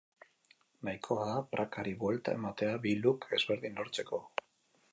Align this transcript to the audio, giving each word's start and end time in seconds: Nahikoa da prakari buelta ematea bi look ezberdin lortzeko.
Nahikoa 0.87 1.27
da 1.31 1.35
prakari 1.51 1.93
buelta 2.03 2.35
ematea 2.39 2.79
bi 2.87 2.97
look 3.05 3.29
ezberdin 3.39 3.79
lortzeko. 3.81 4.23